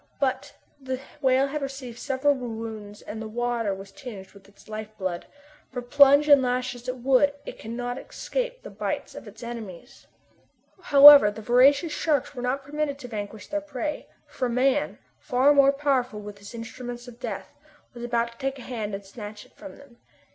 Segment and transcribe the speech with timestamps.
[0.19, 4.89] But the whale had received several wounds and the water was tinged with its life
[4.97, 5.27] blood;
[5.71, 9.43] for plunge and lash as it would, it could not escape the bites of its
[9.43, 10.07] enemies.
[10.85, 15.71] However, the voracious sharks were not permitted to vanquish their prey, for man, far more
[15.71, 17.53] powerful with his instruments of death,
[17.93, 19.97] was about to take a hand and snatch it from them.